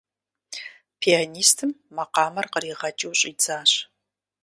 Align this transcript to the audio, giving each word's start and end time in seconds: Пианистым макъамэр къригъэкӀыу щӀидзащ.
Пианистым 0.99 1.71
макъамэр 1.95 2.45
къригъэкӀыу 2.53 3.13
щӀидзащ. 3.19 3.71